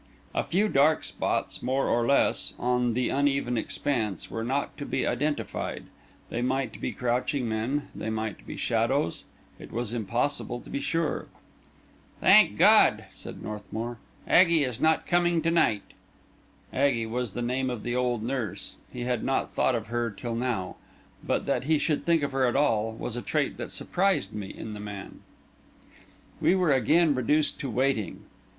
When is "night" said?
15.51-15.83